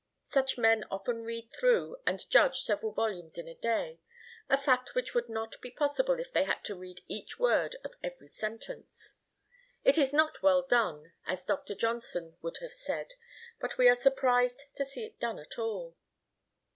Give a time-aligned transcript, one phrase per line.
[0.29, 3.99] Such men often read through and judge several volumes in a day,
[4.49, 7.93] a fact which would not be possible if they had to read each word of
[8.01, 9.13] every sentence.
[9.83, 11.75] It is not well done, as Dr.
[11.75, 13.13] Johnson would have said,
[13.59, 15.95] but we are surprised to see it done at all.